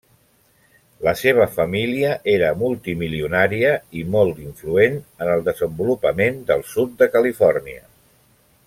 [1.07, 7.87] La seva família era multimilionària i molt influent en el desenvolupament del sud de Califòrnia.